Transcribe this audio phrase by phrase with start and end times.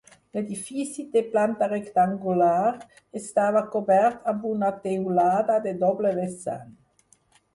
[0.35, 2.71] L'edifici té planta rectangular,
[3.21, 6.73] estava cobert amb una teulada de doble vessant.